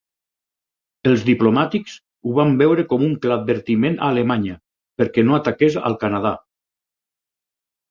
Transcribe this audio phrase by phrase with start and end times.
[1.09, 1.97] Els diplomàtics
[2.29, 4.57] ho van veure com un clar advertiment a Alemanya
[5.03, 6.35] perquè no ataqués al Canadà.